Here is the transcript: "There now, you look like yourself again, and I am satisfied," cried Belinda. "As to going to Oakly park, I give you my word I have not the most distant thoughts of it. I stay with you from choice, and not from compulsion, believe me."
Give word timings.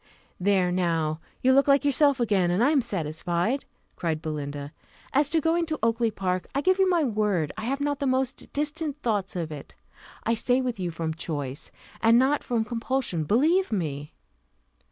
"There 0.39 0.71
now, 0.71 1.19
you 1.43 1.53
look 1.53 1.67
like 1.67 1.85
yourself 1.85 2.19
again, 2.19 2.49
and 2.49 2.63
I 2.63 2.71
am 2.71 2.81
satisfied," 2.81 3.65
cried 3.95 4.19
Belinda. 4.19 4.71
"As 5.13 5.29
to 5.29 5.39
going 5.39 5.67
to 5.67 5.77
Oakly 5.83 6.09
park, 6.09 6.47
I 6.55 6.61
give 6.61 6.79
you 6.79 6.89
my 6.89 7.03
word 7.03 7.51
I 7.55 7.65
have 7.65 7.79
not 7.79 7.99
the 7.99 8.07
most 8.07 8.51
distant 8.51 8.99
thoughts 9.03 9.35
of 9.35 9.51
it. 9.51 9.75
I 10.23 10.33
stay 10.33 10.59
with 10.59 10.79
you 10.79 10.89
from 10.89 11.13
choice, 11.13 11.69
and 12.01 12.17
not 12.17 12.43
from 12.43 12.65
compulsion, 12.65 13.25
believe 13.25 13.71
me." 13.71 14.11